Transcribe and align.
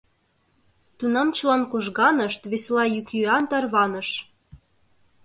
Тунам 0.97 1.27
чылан 1.35 1.63
кожганышт, 1.71 2.41
весела 2.51 2.83
йӱк-йӱан 2.95 3.43
тарваныш. 3.51 4.09